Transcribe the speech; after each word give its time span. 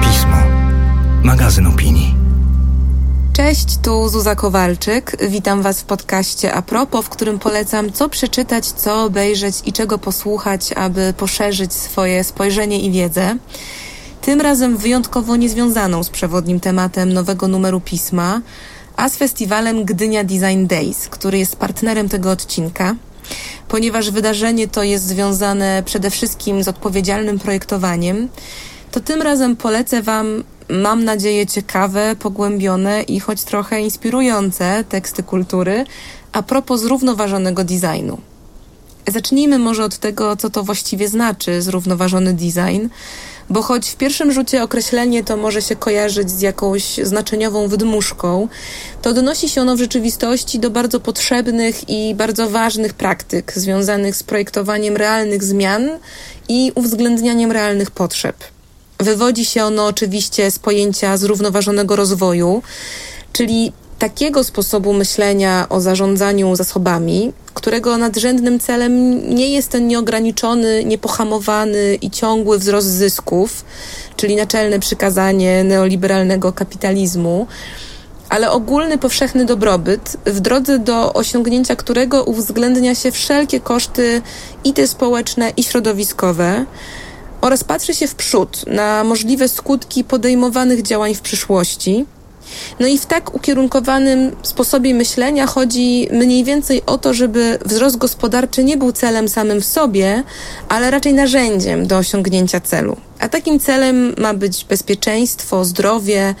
Pismo. 0.00 0.36
Magazyn 1.22 1.66
opinii. 1.66 2.14
Cześć, 3.32 3.78
tu 3.82 4.08
Zuza 4.08 4.34
Kowalczyk. 4.34 5.16
Witam 5.28 5.62
Was 5.62 5.80
w 5.80 5.84
podcaście 5.84 6.54
A 6.54 6.62
propos, 6.62 7.06
w 7.06 7.08
którym 7.08 7.38
polecam 7.38 7.92
co 7.92 8.08
przeczytać, 8.08 8.66
co 8.66 9.04
obejrzeć 9.04 9.54
i 9.64 9.72
czego 9.72 9.98
posłuchać, 9.98 10.72
aby 10.72 11.14
poszerzyć 11.16 11.72
swoje 11.72 12.24
spojrzenie 12.24 12.80
i 12.80 12.90
wiedzę. 12.90 13.36
Tym 14.20 14.40
razem 14.40 14.76
wyjątkowo 14.76 15.36
niezwiązaną 15.36 16.04
z 16.04 16.10
przewodnim 16.10 16.60
tematem 16.60 17.12
nowego 17.12 17.48
numeru 17.48 17.80
pisma, 17.80 18.40
a 18.96 19.08
z 19.08 19.16
festiwalem 19.16 19.84
Gdynia 19.84 20.24
Design 20.24 20.66
Days, 20.66 21.08
który 21.08 21.38
jest 21.38 21.56
partnerem 21.56 22.08
tego 22.08 22.30
odcinka. 22.30 22.94
Ponieważ 23.68 24.10
wydarzenie 24.10 24.68
to 24.68 24.82
jest 24.82 25.06
związane 25.06 25.82
przede 25.86 26.10
wszystkim 26.10 26.62
z 26.62 26.68
odpowiedzialnym 26.68 27.38
projektowaniem, 27.38 28.28
to 28.90 29.00
tym 29.00 29.22
razem 29.22 29.56
polecę 29.56 30.02
Wam, 30.02 30.44
mam 30.68 31.04
nadzieję, 31.04 31.46
ciekawe, 31.46 32.16
pogłębione 32.18 33.02
i 33.02 33.20
choć 33.20 33.42
trochę 33.42 33.80
inspirujące 33.80 34.84
teksty 34.88 35.22
kultury 35.22 35.84
a 36.32 36.42
propos 36.42 36.80
zrównoważonego 36.80 37.64
designu. 37.64 38.18
Zacznijmy 39.08 39.58
może 39.58 39.84
od 39.84 39.98
tego, 39.98 40.36
co 40.36 40.50
to 40.50 40.62
właściwie 40.62 41.08
znaczy 41.08 41.62
zrównoważony 41.62 42.32
design, 42.32 42.88
bo 43.50 43.62
choć 43.62 43.88
w 43.88 43.96
pierwszym 43.96 44.32
rzucie 44.32 44.62
określenie 44.62 45.24
to 45.24 45.36
może 45.36 45.62
się 45.62 45.76
kojarzyć 45.76 46.30
z 46.30 46.40
jakąś 46.40 46.96
znaczeniową 46.96 47.68
wydmuszką, 47.68 48.48
to 49.02 49.12
donosi 49.12 49.48
się 49.48 49.60
ono 49.60 49.76
w 49.76 49.78
rzeczywistości 49.78 50.58
do 50.58 50.70
bardzo 50.70 51.00
potrzebnych 51.00 51.90
i 51.90 52.14
bardzo 52.14 52.50
ważnych 52.50 52.94
praktyk 52.94 53.52
związanych 53.56 54.16
z 54.16 54.22
projektowaniem 54.22 54.96
realnych 54.96 55.44
zmian 55.44 55.90
i 56.48 56.72
uwzględnianiem 56.74 57.52
realnych 57.52 57.90
potrzeb. 57.90 58.36
Wywodzi 59.00 59.44
się 59.44 59.64
ono 59.64 59.86
oczywiście 59.86 60.50
z 60.50 60.58
pojęcia 60.58 61.16
zrównoważonego 61.16 61.96
rozwoju, 61.96 62.62
czyli 63.32 63.72
takiego 63.98 64.44
sposobu 64.44 64.92
myślenia 64.92 65.66
o 65.68 65.80
zarządzaniu 65.80 66.56
zasobami, 66.56 67.32
którego 67.54 67.98
nadrzędnym 67.98 68.60
celem 68.60 69.20
nie 69.34 69.48
jest 69.48 69.68
ten 69.68 69.88
nieograniczony, 69.88 70.84
niepohamowany 70.84 71.98
i 72.00 72.10
ciągły 72.10 72.58
wzrost 72.58 72.86
zysków, 72.86 73.64
czyli 74.16 74.36
naczelne 74.36 74.78
przykazanie 74.78 75.64
neoliberalnego 75.64 76.52
kapitalizmu, 76.52 77.46
ale 78.28 78.50
ogólny, 78.50 78.98
powszechny 78.98 79.44
dobrobyt, 79.44 80.16
w 80.26 80.40
drodze 80.40 80.78
do 80.78 81.12
osiągnięcia 81.12 81.76
którego 81.76 82.24
uwzględnia 82.24 82.94
się 82.94 83.10
wszelkie 83.10 83.60
koszty 83.60 84.22
i 84.64 84.72
te 84.72 84.88
społeczne, 84.88 85.50
i 85.56 85.62
środowiskowe, 85.62 86.64
oraz 87.40 87.64
patrzy 87.64 87.94
się 87.94 88.06
w 88.08 88.14
przód 88.14 88.66
na 88.66 89.04
możliwe 89.04 89.48
skutki 89.48 90.04
podejmowanych 90.04 90.82
działań 90.82 91.14
w 91.14 91.20
przyszłości. 91.20 92.06
No 92.80 92.86
i 92.86 92.98
w 92.98 93.06
tak 93.06 93.34
ukierunkowanym 93.34 94.36
sposobie 94.42 94.94
myślenia 94.94 95.46
chodzi 95.46 96.08
mniej 96.12 96.44
więcej 96.44 96.82
o 96.86 96.98
to, 96.98 97.14
żeby 97.14 97.58
wzrost 97.64 97.96
gospodarczy 97.96 98.64
nie 98.64 98.76
był 98.76 98.92
celem 98.92 99.28
samym 99.28 99.60
w 99.60 99.64
sobie, 99.64 100.22
ale 100.68 100.90
raczej 100.90 101.14
narzędziem 101.14 101.86
do 101.86 101.96
osiągnięcia 101.96 102.60
celu. 102.60 102.96
A 103.20 103.28
takim 103.28 103.60
celem 103.60 104.14
ma 104.18 104.34
być 104.34 104.64
bezpieczeństwo, 104.64 105.64
zdrowie, 105.64 106.34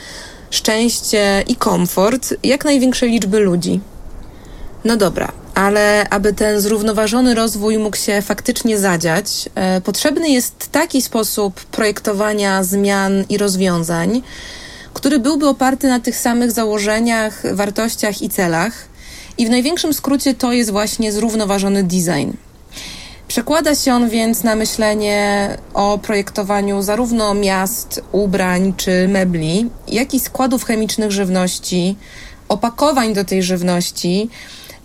szczęście 0.50 1.44
i 1.48 1.56
komfort 1.56 2.34
jak 2.42 2.64
największej 2.64 3.10
liczby 3.10 3.40
ludzi. 3.40 3.80
No 4.84 4.96
dobra, 4.96 5.32
ale 5.54 6.06
aby 6.10 6.32
ten 6.32 6.60
zrównoważony 6.60 7.34
rozwój 7.34 7.78
mógł 7.78 7.96
się 7.96 8.22
faktycznie 8.22 8.78
zadziać, 8.78 9.48
e, 9.54 9.80
potrzebny 9.80 10.28
jest 10.28 10.68
taki 10.72 11.02
sposób 11.02 11.64
projektowania 11.64 12.62
zmian 12.62 13.24
i 13.28 13.38
rozwiązań, 13.38 14.22
który 14.96 15.18
byłby 15.18 15.48
oparty 15.48 15.88
na 15.88 16.00
tych 16.00 16.16
samych 16.16 16.52
założeniach, 16.52 17.54
wartościach 17.54 18.22
i 18.22 18.28
celach. 18.28 18.72
I 19.38 19.46
w 19.46 19.50
największym 19.50 19.94
skrócie 19.94 20.34
to 20.34 20.52
jest 20.52 20.70
właśnie 20.70 21.12
zrównoważony 21.12 21.82
design. 21.82 22.30
Przekłada 23.28 23.74
się 23.74 23.94
on 23.94 24.08
więc 24.08 24.44
na 24.44 24.56
myślenie 24.56 25.48
o 25.74 25.98
projektowaniu 25.98 26.82
zarówno 26.82 27.34
miast, 27.34 28.00
ubrań 28.12 28.74
czy 28.76 29.08
mebli, 29.08 29.70
jak 29.88 30.14
i 30.14 30.20
składów 30.20 30.64
chemicznych 30.64 31.12
żywności, 31.12 31.96
opakowań 32.48 33.14
do 33.14 33.24
tej 33.24 33.42
żywności, 33.42 34.30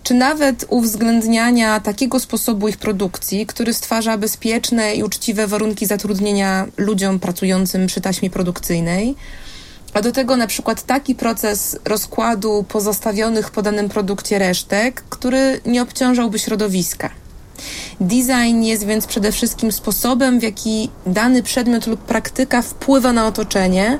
czy 0.02 0.14
nawet 0.14 0.64
uwzględniania 0.68 1.80
takiego 1.80 2.20
sposobu 2.20 2.68
ich 2.68 2.76
produkcji, 2.76 3.46
który 3.46 3.74
stwarza 3.74 4.18
bezpieczne 4.18 4.94
i 4.94 5.02
uczciwe 5.02 5.46
warunki 5.46 5.86
zatrudnienia 5.86 6.66
ludziom 6.76 7.18
pracującym 7.20 7.86
przy 7.86 8.00
taśmie 8.00 8.30
produkcyjnej. 8.30 9.14
A 9.94 10.02
do 10.02 10.12
tego 10.12 10.36
na 10.36 10.46
przykład 10.46 10.82
taki 10.82 11.14
proces 11.14 11.78
rozkładu 11.84 12.64
pozostawionych 12.68 13.50
po 13.50 13.62
danym 13.62 13.88
produkcie 13.88 14.38
resztek, 14.38 15.04
który 15.10 15.60
nie 15.66 15.82
obciążałby 15.82 16.38
środowiska. 16.38 17.10
Design 18.00 18.62
jest 18.62 18.86
więc 18.86 19.06
przede 19.06 19.32
wszystkim 19.32 19.72
sposobem, 19.72 20.40
w 20.40 20.42
jaki 20.42 20.90
dany 21.06 21.42
przedmiot 21.42 21.86
lub 21.86 22.00
praktyka 22.00 22.62
wpływa 22.62 23.12
na 23.12 23.26
otoczenie, 23.26 23.98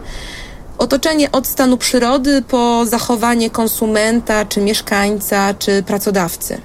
Otoczenie 0.79 1.33
od 1.33 1.47
stanu 1.47 1.77
przyrody 1.77 2.43
po 2.43 2.87
zachowanie 2.87 3.51
konsumenta, 3.51 4.45
czy 4.45 4.61
mieszkańca, 4.61 5.55
czy 5.55 5.83
pracodawcy. 5.83 6.61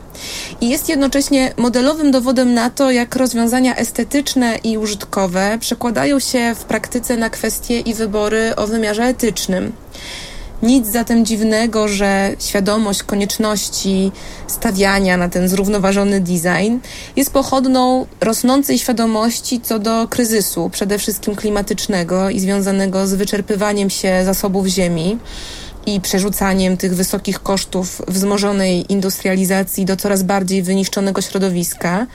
I 0.61 0.69
jest 0.69 0.89
jednocześnie 0.89 1.53
modelowym 1.57 2.11
dowodem 2.11 2.53
na 2.53 2.69
to, 2.69 2.91
jak 2.91 3.15
rozwiązania 3.15 3.75
estetyczne 3.75 4.55
i 4.63 4.77
użytkowe 4.77 5.57
przekładają 5.59 6.19
się 6.19 6.55
w 6.55 6.63
praktyce 6.63 7.17
na 7.17 7.29
kwestie 7.29 7.79
i 7.79 7.93
wybory 7.93 8.55
o 8.55 8.67
wymiarze 8.67 9.03
etycznym. 9.03 9.73
Nic 10.63 10.87
zatem 10.87 11.25
dziwnego, 11.25 11.87
że 11.87 12.31
świadomość 12.39 13.03
konieczności 13.03 14.11
stawiania 14.47 15.17
na 15.17 15.29
ten 15.29 15.49
zrównoważony 15.49 16.19
design 16.19 16.77
jest 17.15 17.33
pochodną 17.33 18.05
rosnącej 18.21 18.79
świadomości 18.79 19.61
co 19.61 19.79
do 19.79 20.07
kryzysu, 20.07 20.69
przede 20.69 20.97
wszystkim 20.97 21.35
klimatycznego 21.35 22.29
i 22.29 22.39
związanego 22.39 23.07
z 23.07 23.13
wyczerpywaniem 23.13 23.89
się 23.89 24.21
zasobów 24.25 24.67
ziemi 24.67 25.17
i 25.87 26.01
przerzucaniem 26.01 26.77
tych 26.77 26.95
wysokich 26.95 27.43
kosztów 27.43 28.01
wzmożonej 28.07 28.91
industrializacji 28.93 29.85
do 29.85 29.97
coraz 29.97 30.23
bardziej 30.23 30.63
wyniszczonego 30.63 31.21
środowiska 31.21 32.07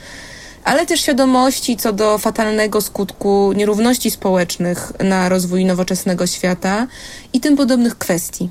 ale 0.63 0.85
też 0.85 1.01
świadomości 1.01 1.77
co 1.77 1.93
do 1.93 2.17
fatalnego 2.17 2.81
skutku 2.81 3.53
nierówności 3.55 4.11
społecznych 4.11 4.91
na 4.99 5.29
rozwój 5.29 5.65
nowoczesnego 5.65 6.27
świata 6.27 6.87
i 7.33 7.39
tym 7.39 7.57
podobnych 7.57 7.97
kwestii. 7.97 8.49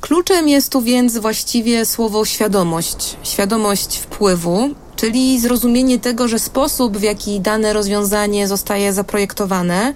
Kluczem 0.00 0.48
jest 0.48 0.72
tu 0.72 0.82
więc 0.82 1.18
właściwie 1.18 1.86
słowo 1.86 2.24
świadomość, 2.24 3.16
świadomość 3.22 3.98
wpływu, 3.98 4.70
czyli 4.96 5.40
zrozumienie 5.40 5.98
tego, 5.98 6.28
że 6.28 6.38
sposób, 6.38 6.98
w 6.98 7.02
jaki 7.02 7.40
dane 7.40 7.72
rozwiązanie 7.72 8.48
zostaje 8.48 8.92
zaprojektowane, 8.92 9.94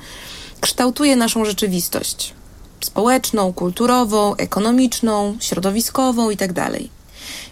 kształtuje 0.61 1.17
naszą 1.17 1.45
rzeczywistość 1.45 2.35
społeczną, 2.85 3.53
kulturową, 3.53 4.37
ekonomiczną, 4.37 5.37
środowiskową 5.41 6.31
itd. 6.31 6.55
Tak 6.55 7.03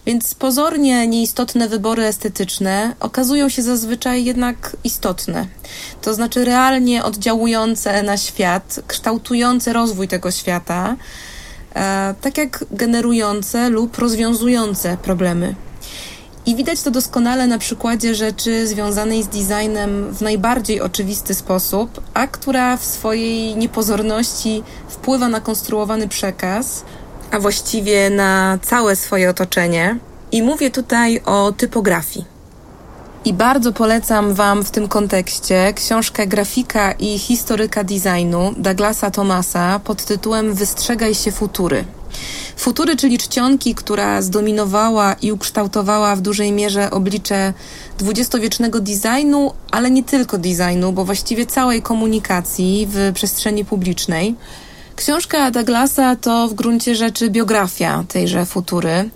więc 0.06 0.34
pozornie 0.34 1.06
nieistotne 1.06 1.68
wybory 1.68 2.04
estetyczne 2.04 2.94
okazują 3.00 3.48
się 3.48 3.62
zazwyczaj 3.62 4.24
jednak 4.24 4.76
istotne. 4.84 5.46
To 6.02 6.14
znaczy 6.14 6.44
realnie 6.44 7.04
oddziałujące 7.04 8.02
na 8.02 8.16
świat, 8.16 8.80
kształtujące 8.86 9.72
rozwój 9.72 10.08
tego 10.08 10.30
świata, 10.30 10.96
e, 11.74 12.14
tak 12.20 12.38
jak 12.38 12.64
generujące 12.70 13.68
lub 13.68 13.98
rozwiązujące 13.98 14.96
problemy. 15.02 15.54
I 16.46 16.56
widać 16.56 16.82
to 16.82 16.90
doskonale 16.90 17.46
na 17.46 17.58
przykładzie 17.58 18.14
rzeczy 18.14 18.66
związanej 18.66 19.22
z 19.22 19.28
designem 19.28 20.14
w 20.14 20.20
najbardziej 20.20 20.80
oczywisty 20.80 21.34
sposób, 21.34 22.00
a 22.14 22.26
która 22.26 22.76
w 22.76 22.84
swojej 22.84 23.56
niepozorności 23.56 24.62
wpływa 24.88 25.28
na 25.28 25.40
konstruowany 25.40 26.08
przekaz, 26.08 26.84
a 27.30 27.38
właściwie 27.38 28.10
na 28.10 28.58
całe 28.62 28.96
swoje 28.96 29.30
otoczenie. 29.30 29.98
I 30.32 30.42
mówię 30.42 30.70
tutaj 30.70 31.20
o 31.24 31.52
typografii. 31.52 32.24
I 33.24 33.32
bardzo 33.32 33.72
polecam 33.72 34.34
Wam 34.34 34.64
w 34.64 34.70
tym 34.70 34.88
kontekście 34.88 35.72
książkę 35.72 36.26
grafika 36.26 36.92
i 36.92 37.18
historyka 37.18 37.84
designu 37.84 38.54
Douglasa 38.56 39.10
Thomasa 39.10 39.80
pod 39.84 40.04
tytułem 40.04 40.54
Wystrzegaj 40.54 41.14
się 41.14 41.32
futury. 41.32 41.84
Futury, 42.56 42.96
czyli 42.96 43.18
czcionki, 43.18 43.74
która 43.74 44.22
zdominowała 44.22 45.14
i 45.22 45.32
ukształtowała 45.32 46.16
w 46.16 46.20
dużej 46.20 46.52
mierze 46.52 46.90
oblicze 46.90 47.52
dwudziestowiecznego 47.98 48.80
designu, 48.80 49.52
ale 49.70 49.90
nie 49.90 50.04
tylko 50.04 50.38
designu, 50.38 50.92
bo 50.92 51.04
właściwie 51.04 51.46
całej 51.46 51.82
komunikacji 51.82 52.88
w 52.90 53.12
przestrzeni 53.14 53.64
publicznej. 53.64 54.34
Książka 54.96 55.50
Douglasa 55.50 56.16
to 56.16 56.48
w 56.48 56.54
gruncie 56.54 56.94
rzeczy 56.94 57.30
biografia 57.30 58.04
tejże 58.08 58.46
futury, 58.46 59.10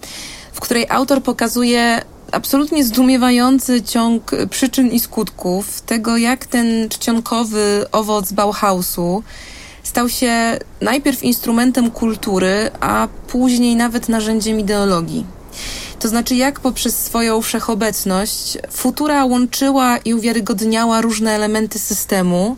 w 0.53 0.61
której 0.61 0.87
autor 0.89 1.23
pokazuje 1.23 2.03
absolutnie 2.33 2.85
zdumiewający 2.85 3.83
ciąg 3.83 4.31
przyczyn 4.51 4.91
i 4.91 5.01
skutków 5.01 5.81
tego, 5.81 6.17
jak 6.17 6.47
ten 6.47 6.89
czcionkowy 6.89 7.87
owoc 7.93 8.33
Bauhausu 8.33 9.23
stał 9.85 10.09
się 10.09 10.59
najpierw 10.81 11.23
instrumentem 11.23 11.91
kultury, 11.91 12.71
a 12.81 13.09
później 13.29 13.77
nawet 13.77 14.09
narzędziem 14.09 14.61
ideologii. 14.61 15.27
To 16.01 16.09
znaczy, 16.09 16.35
jak 16.35 16.61
poprzez 16.61 16.99
swoją 16.99 17.43
wszechobecność 17.43 18.59
futura 18.71 19.25
łączyła 19.25 19.99
i 19.99 20.15
uwiarygodniała 20.15 21.01
różne 21.01 21.33
elementy 21.33 21.79
systemu, 21.79 22.57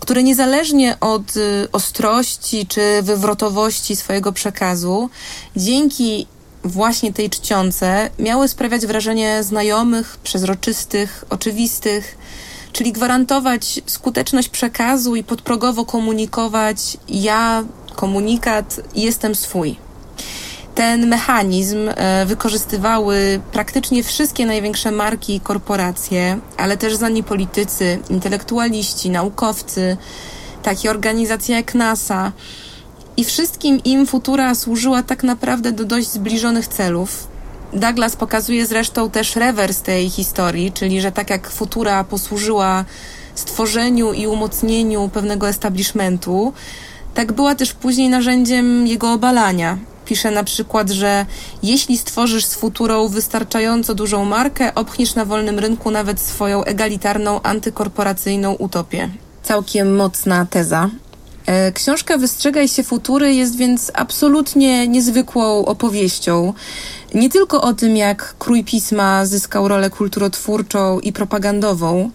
które 0.00 0.22
niezależnie 0.22 0.96
od 1.00 1.36
y, 1.36 1.68
ostrości 1.72 2.66
czy 2.66 3.02
wywrotowości 3.02 3.96
swojego 3.96 4.32
przekazu, 4.32 5.10
dzięki 5.56 6.26
właśnie 6.64 7.12
tej 7.12 7.30
czcionce 7.30 8.10
miały 8.18 8.48
sprawiać 8.48 8.86
wrażenie 8.86 9.42
znajomych, 9.42 10.16
przezroczystych, 10.22 11.24
oczywistych, 11.30 12.18
czyli 12.76 12.92
gwarantować 12.92 13.80
skuteczność 13.86 14.48
przekazu 14.48 15.16
i 15.16 15.24
podprogowo 15.24 15.84
komunikować 15.84 16.96
ja, 17.08 17.64
komunikat, 17.94 18.80
jestem 18.94 19.34
swój. 19.34 19.76
Ten 20.74 21.06
mechanizm 21.06 21.88
e, 21.88 22.26
wykorzystywały 22.26 23.40
praktycznie 23.52 24.02
wszystkie 24.02 24.46
największe 24.46 24.90
marki 24.90 25.34
i 25.34 25.40
korporacje, 25.40 26.38
ale 26.56 26.76
też 26.76 26.96
znani 26.96 27.22
politycy, 27.22 27.98
intelektualiści, 28.10 29.10
naukowcy, 29.10 29.96
takie 30.62 30.90
organizacje 30.90 31.56
jak 31.56 31.74
NASA. 31.74 32.32
I 33.16 33.24
wszystkim 33.24 33.80
im 33.84 34.06
futura 34.06 34.54
służyła 34.54 35.02
tak 35.02 35.22
naprawdę 35.22 35.72
do 35.72 35.84
dość 35.84 36.08
zbliżonych 36.08 36.68
celów. 36.68 37.35
Douglas 37.72 38.16
pokazuje 38.16 38.66
zresztą 38.66 39.10
też 39.10 39.36
rewers 39.36 39.82
tej 39.82 40.10
historii, 40.10 40.72
czyli 40.72 41.00
że 41.00 41.12
tak 41.12 41.30
jak 41.30 41.50
futura 41.50 42.04
posłużyła 42.04 42.84
stworzeniu 43.34 44.12
i 44.12 44.26
umocnieniu 44.26 45.10
pewnego 45.14 45.48
establishmentu, 45.48 46.52
tak 47.14 47.32
była 47.32 47.54
też 47.54 47.72
później 47.72 48.08
narzędziem 48.08 48.86
jego 48.86 49.12
obalania. 49.12 49.78
Pisze 50.04 50.30
na 50.30 50.44
przykład, 50.44 50.90
że 50.90 51.26
jeśli 51.62 51.98
stworzysz 51.98 52.44
z 52.44 52.54
futurą 52.54 53.08
wystarczająco 53.08 53.94
dużą 53.94 54.24
markę, 54.24 54.74
obchniesz 54.74 55.14
na 55.14 55.24
wolnym 55.24 55.58
rynku 55.58 55.90
nawet 55.90 56.20
swoją 56.20 56.64
egalitarną, 56.64 57.42
antykorporacyjną 57.42 58.52
utopię. 58.52 59.08
Całkiem 59.42 59.96
mocna 59.96 60.46
teza. 60.50 60.90
E, 61.46 61.72
książka 61.72 62.18
Wystrzegaj 62.18 62.68
się 62.68 62.82
futury 62.82 63.34
jest 63.34 63.56
więc 63.56 63.92
absolutnie 63.94 64.88
niezwykłą 64.88 65.64
opowieścią. 65.64 66.52
Nie 67.14 67.30
tylko 67.30 67.60
o 67.60 67.72
tym, 67.72 67.96
jak 67.96 68.34
krój 68.38 68.64
pisma 68.64 69.26
zyskał 69.26 69.68
rolę 69.68 69.90
kulturotwórczą 69.90 71.00
i 71.00 71.12
propagandową. 71.12 72.10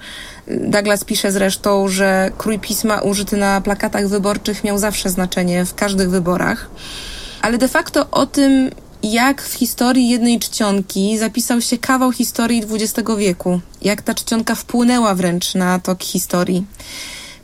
Douglas 0.47 1.03
pisze 1.03 1.31
zresztą, 1.31 1.88
że 1.88 2.31
krój 2.38 2.59
pisma 2.59 3.01
użyty 3.01 3.38
na 3.38 3.61
plakatach 3.61 4.07
wyborczych 4.07 4.63
miał 4.63 4.77
zawsze 4.77 5.09
znaczenie 5.09 5.65
w 5.65 5.75
każdych 5.75 6.09
wyborach 6.09 6.69
ale 7.41 7.57
de 7.57 7.67
facto 7.67 8.11
o 8.11 8.25
tym, 8.25 8.69
jak 9.03 9.41
w 9.41 9.53
historii 9.53 10.09
jednej 10.09 10.39
czcionki 10.39 11.17
zapisał 11.17 11.61
się 11.61 11.77
kawał 11.77 12.11
historii 12.11 12.63
XX 12.69 13.09
wieku, 13.17 13.61
jak 13.81 14.01
ta 14.01 14.13
czcionka 14.13 14.55
wpłynęła 14.55 15.15
wręcz 15.15 15.55
na 15.55 15.79
tok 15.79 16.03
historii. 16.03 16.65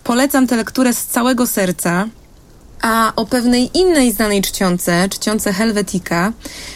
Polecam 0.03 0.47
tę 0.47 0.55
lekturę 0.55 0.93
z 0.93 1.05
całego 1.05 1.47
serca. 1.47 2.07
A 2.81 3.13
o 3.15 3.25
pewnej 3.25 3.77
innej 3.77 4.11
znanej 4.11 4.41
czcionce, 4.41 5.09
czcionce 5.09 5.53
Helvetica, 5.53 6.33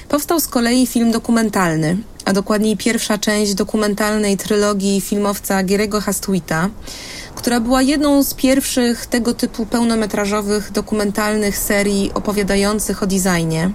powstał 0.09 0.39
z 0.39 0.48
kolei 0.48 0.88
film 0.88 1.12
dokumentalny, 1.12 1.98
a 2.25 2.33
dokładniej 2.33 2.77
pierwsza 2.77 3.18
część 3.18 3.53
dokumentalnej 3.53 4.38
trylogii 4.38 5.01
filmowca 5.01 5.63
Gierego 5.63 6.01
Hastwita, 6.01 6.69
która 7.36 7.59
była 7.59 7.81
jedną 7.81 8.24
z 8.24 8.33
pierwszych 8.33 9.06
tego 9.06 9.33
typu 9.33 9.65
pełnometrażowych, 9.65 10.71
dokumentalnych 10.71 11.57
serii 11.57 12.12
opowiadających 12.13 13.03
o 13.03 13.07
designie. 13.07 13.71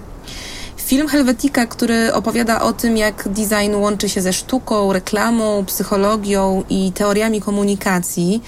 Film 0.77 1.07
Helvetica, 1.07 1.65
który 1.65 2.13
opowiada 2.13 2.61
o 2.61 2.73
tym, 2.73 2.97
jak 2.97 3.27
design 3.29 3.75
łączy 3.75 4.09
się 4.09 4.21
ze 4.21 4.33
sztuką, 4.33 4.93
reklamą, 4.93 5.65
psychologią 5.65 6.63
i 6.69 6.91
teoriami 6.91 7.41
komunikacji, 7.41 8.41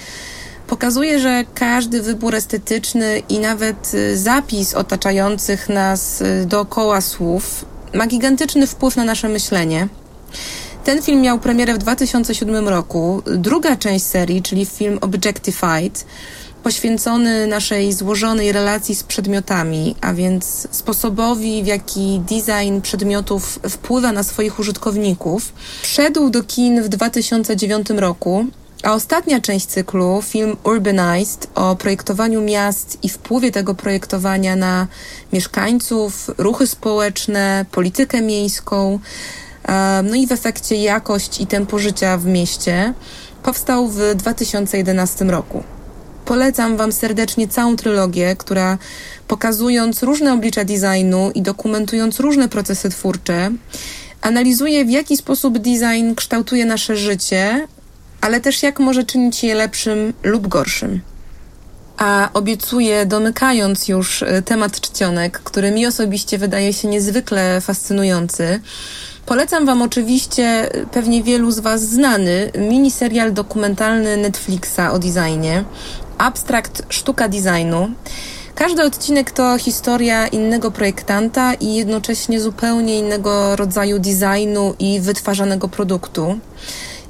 pokazuje, 0.69 1.19
że 1.19 1.43
każdy 1.53 2.01
wybór 2.01 2.35
estetyczny 2.35 3.21
i 3.29 3.39
nawet 3.39 3.93
y, 3.93 4.17
zapis 4.17 4.73
otaczających 4.73 5.69
nas 5.69 6.21
y, 6.21 6.45
dookoła 6.45 7.01
słów 7.01 7.65
ma 7.93 8.07
gigantyczny 8.07 8.67
wpływ 8.67 8.95
na 8.95 9.05
nasze 9.05 9.29
myślenie. 9.29 9.87
Ten 10.83 11.01
film 11.01 11.21
miał 11.21 11.39
premierę 11.39 11.73
w 11.73 11.77
2007 11.77 12.67
roku. 12.67 13.21
Druga 13.25 13.77
część 13.77 14.05
serii, 14.05 14.41
czyli 14.41 14.65
film 14.65 14.97
Objectified, 15.01 16.05
poświęcony 16.63 17.47
naszej 17.47 17.93
złożonej 17.93 18.51
relacji 18.51 18.95
z 18.95 19.03
przedmiotami, 19.03 19.95
a 20.01 20.13
więc 20.13 20.67
sposobowi, 20.71 21.63
w 21.63 21.67
jaki 21.67 22.21
design 22.29 22.81
przedmiotów 22.81 23.59
wpływa 23.69 24.11
na 24.11 24.23
swoich 24.23 24.59
użytkowników, 24.59 25.53
wszedł 25.81 26.29
do 26.29 26.43
kin 26.43 26.83
w 26.83 26.89
2009 26.89 27.89
roku. 27.89 28.45
A 28.83 28.93
ostatnia 28.93 29.41
część 29.41 29.65
cyklu, 29.65 30.21
film 30.21 30.57
Urbanized, 30.63 31.47
o 31.55 31.75
projektowaniu 31.75 32.41
miast 32.41 32.97
i 33.03 33.09
wpływie 33.09 33.51
tego 33.51 33.75
projektowania 33.75 34.55
na 34.55 34.87
mieszkańców, 35.33 36.31
ruchy 36.37 36.67
społeczne, 36.67 37.65
politykę 37.71 38.21
miejską, 38.21 38.99
no 40.03 40.15
i 40.15 40.27
w 40.27 40.31
efekcie 40.31 40.75
jakość 40.75 41.41
i 41.41 41.47
tempo 41.47 41.79
życia 41.79 42.17
w 42.17 42.25
mieście 42.25 42.93
powstał 43.43 43.87
w 43.87 44.15
2011 44.15 45.25
roku. 45.25 45.63
Polecam 46.25 46.77
Wam 46.77 46.91
serdecznie 46.91 47.47
całą 47.47 47.75
trylogię, 47.75 48.35
która 48.35 48.77
pokazując 49.27 50.03
różne 50.03 50.33
oblicza 50.33 50.65
designu 50.65 51.31
i 51.35 51.41
dokumentując 51.41 52.19
różne 52.19 52.49
procesy 52.49 52.89
twórcze, 52.89 53.51
analizuje 54.21 54.85
w 54.85 54.89
jaki 54.89 55.17
sposób 55.17 55.57
design 55.57 56.15
kształtuje 56.15 56.65
nasze 56.65 56.95
życie, 56.95 57.67
ale 58.21 58.41
też 58.41 58.63
jak 58.63 58.79
może 58.79 59.03
czynić 59.03 59.43
je 59.43 59.55
lepszym 59.55 60.13
lub 60.23 60.47
gorszym. 60.47 61.01
A 61.97 62.29
obiecuję, 62.33 63.05
domykając 63.05 63.87
już 63.87 64.23
e, 64.23 64.41
temat 64.41 64.81
czcionek, 64.81 65.39
który 65.39 65.71
mi 65.71 65.85
osobiście 65.85 66.37
wydaje 66.37 66.73
się 66.73 66.87
niezwykle 66.87 67.61
fascynujący, 67.61 68.59
Polecam 69.29 69.65
Wam 69.65 69.81
oczywiście, 69.81 70.69
pewnie 70.91 71.23
wielu 71.23 71.51
z 71.51 71.59
Was 71.59 71.81
znany, 71.81 72.51
miniserial 72.57 73.33
dokumentalny 73.33 74.17
Netflixa 74.17 74.79
o 74.91 74.99
designie. 74.99 75.63
Abstrakt 76.17 76.81
Sztuka 76.89 77.27
Designu. 77.27 77.89
Każdy 78.55 78.83
odcinek 78.83 79.31
to 79.31 79.57
historia 79.57 80.27
innego 80.27 80.71
projektanta 80.71 81.53
i 81.53 81.75
jednocześnie 81.75 82.39
zupełnie 82.39 82.99
innego 82.99 83.55
rodzaju 83.55 83.99
designu 83.99 84.75
i 84.79 84.99
wytwarzanego 84.99 85.67
produktu. 85.67 86.39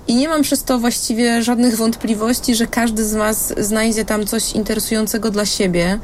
I 0.10 0.16
nie 0.16 0.30
mam 0.30 0.42
przez 0.42 0.64
to 0.64 0.80
właściwie 0.80 1.42
żadnych 1.44 1.76
wątpliwości, 1.76 2.56
że 2.56 2.68
każdy 2.68 3.06
z 3.06 3.14
Was 3.14 3.54
znajdzie 3.58 4.06
tam 4.06 4.26
coś 4.26 4.54
interesującego 4.54 5.32
dla 5.32 5.46
siebie, 5.46 6.00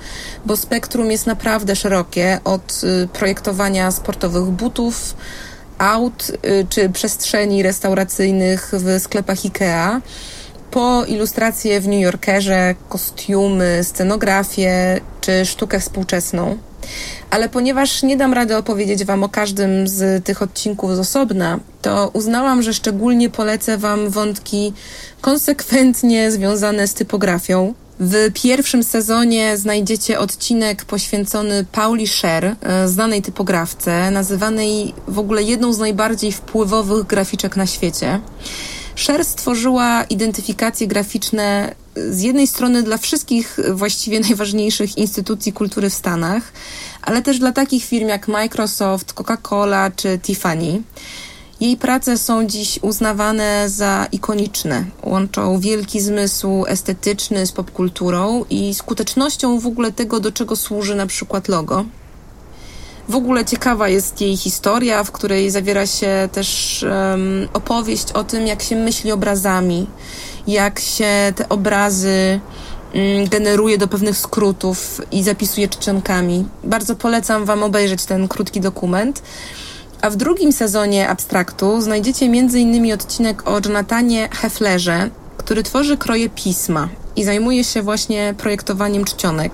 bo 0.45 0.57
spektrum 0.57 1.12
jest 1.12 1.27
naprawdę 1.27 1.75
szerokie 1.75 2.39
od 2.43 2.81
y, 2.83 3.07
projektowania 3.07 3.91
sportowych 3.91 4.43
butów, 4.43 5.15
aut 5.77 6.29
y, 6.29 6.67
czy 6.69 6.89
przestrzeni 6.89 7.63
restauracyjnych 7.63 8.71
w 8.74 9.01
sklepach 9.01 9.38
IKEA, 9.45 10.01
po 10.75 11.05
ilustracje 11.05 11.82
w 11.82 11.88
New 11.88 12.01
Yorkerze, 12.01 12.75
kostiumy, 12.89 13.79
scenografię 13.84 15.01
czy 15.22 15.46
sztukę 15.46 15.79
współczesną. 15.79 16.58
Ale 17.29 17.50
ponieważ 17.50 18.03
nie 18.03 18.17
dam 18.17 18.34
rady 18.34 18.58
opowiedzieć 18.58 19.05
Wam 19.05 19.24
o 19.24 19.29
każdym 19.29 19.88
z 19.88 20.25
tych 20.25 20.41
odcinków 20.41 20.96
z 20.96 21.00
osobna, 21.00 21.60
to 21.82 22.10
uznałam, 22.13 22.62
że 22.62 22.74
szczególnie 22.74 23.29
polecę 23.29 23.77
Wam 23.77 24.10
wątki 24.10 24.74
konsekwentnie 25.22 26.32
związane 26.32 26.88
z 26.88 26.94
typografią, 26.94 27.74
w 28.00 28.32
pierwszym 28.34 28.84
sezonie 28.84 29.58
znajdziecie 29.58 30.20
odcinek 30.20 30.86
poświęcony 30.86 31.65
Pauli 31.72 32.08
Scher, 32.08 32.55
e, 32.62 32.88
znanej 32.88 33.22
typografce, 33.22 34.12
nazywanej 34.12 34.94
w 35.08 35.20
ogóle 35.20 35.44
jedną 35.44 35.74
z 35.74 35.79
najbardziej 35.79 36.32
wpływowych 36.32 37.05
graficzek 37.08 37.55
na 37.55 37.67
świecie. 37.67 38.20
Scher 38.95 39.25
stworzyła 39.25 40.03
identyfikacje 40.03 40.87
graficzne 40.87 41.75
z 41.95 42.21
jednej 42.21 42.47
strony 42.47 42.83
dla 42.83 42.97
wszystkich 42.97 43.57
właściwie 43.73 44.19
najważniejszych 44.29 44.97
instytucji 44.97 45.53
kultury 45.53 45.89
w 45.89 45.93
Stanach, 45.93 46.53
ale 47.01 47.21
też 47.21 47.39
dla 47.39 47.51
takich 47.51 47.85
firm 47.85 48.07
jak 48.07 48.27
Microsoft, 48.27 49.13
Coca-Cola 49.13 49.91
czy 49.95 50.19
Tiffany. 50.19 50.81
Jej 51.59 51.77
prace 51.77 52.17
są 52.17 52.47
dziś 52.47 52.79
uznawane 52.81 53.69
za 53.69 54.07
ikoniczne. 54.11 54.85
Łączą 55.03 55.59
wielki 55.59 56.01
zmysł 56.01 56.65
estetyczny 56.67 57.45
z 57.45 57.51
popkulturą 57.51 58.45
i 58.49 58.73
skutecznością 58.73 59.59
w 59.59 59.67
ogóle 59.67 59.91
tego, 59.91 60.19
do 60.19 60.31
czego 60.31 60.55
służy 60.55 60.95
na 60.95 61.07
przykład 61.07 61.47
logo. 61.47 61.85
W 63.09 63.15
ogóle 63.15 63.45
ciekawa 63.45 63.89
jest 63.89 64.21
jej 64.21 64.38
historia, 64.38 65.03
w 65.03 65.12
której 65.12 65.51
zawiera 65.51 65.88
się 65.88 66.29
też 66.31 66.83
um, 66.89 67.47
opowieść 67.53 68.12
o 68.12 68.24
tym, 68.24 68.47
jak 68.47 68.62
się 68.62 68.75
myśli 68.75 69.12
obrazami, 69.12 69.88
jak 70.47 70.79
się 70.79 71.33
te 71.35 71.50
obrazy 71.50 72.39
um, 72.93 73.27
generuje 73.29 73.77
do 73.77 73.88
pewnych 73.88 74.17
skrótów 74.17 75.01
i 75.12 75.24
zapisuje 75.24 75.67
czcionkami. 75.67 76.45
Bardzo 76.63 76.95
polecam 76.95 77.45
Wam 77.45 77.63
obejrzeć 77.63 78.05
ten 78.05 78.27
krótki 78.27 78.62
dokument. 78.62 79.21
A 80.01 80.09
w 80.09 80.15
drugim 80.15 80.51
sezonie 80.51 81.09
Abstraktu 81.09 81.81
znajdziecie 81.81 82.25
m.in. 82.25 82.93
odcinek 82.93 83.47
o 83.47 83.59
Jonathanie 83.65 84.29
Heflerze, 84.31 85.09
który 85.38 85.63
tworzy 85.63 85.97
kroje 85.97 86.29
pisma 86.29 86.89
i 87.15 87.24
zajmuje 87.24 87.63
się 87.63 87.81
właśnie 87.81 88.33
projektowaniem 88.38 89.05
czcionek. 89.05 89.51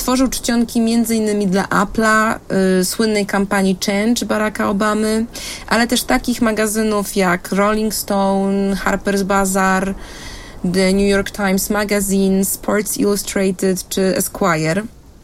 Tworzył 0.00 0.28
czcionki 0.28 0.78
m.in. 0.78 1.50
dla 1.50 1.64
Apple'a, 1.64 2.38
y, 2.80 2.84
słynnej 2.84 3.26
kampanii 3.26 3.78
Change 3.86 4.26
Baracka 4.26 4.68
Obamy, 4.68 5.26
ale 5.66 5.86
też 5.86 6.02
takich 6.02 6.42
magazynów 6.42 7.16
jak 7.16 7.52
Rolling 7.52 7.94
Stone, 7.94 8.74
Harper's 8.84 9.22
Bazaar, 9.22 9.94
The 10.72 10.92
New 10.92 11.08
York 11.08 11.30
Times 11.30 11.70
Magazine, 11.70 12.44
Sports 12.44 12.96
Illustrated 12.96 13.88
czy 13.88 14.16
Esquire. 14.16 14.82